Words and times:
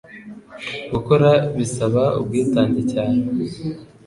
Gukora 0.91 1.29
bisaba 1.57 2.03
ubwitange 2.19 2.81
cyane 2.91 3.21